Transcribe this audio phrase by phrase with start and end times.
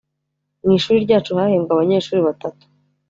[0.63, 2.63] mu ishuri ryacu hahembwe abanyeshuri batatu.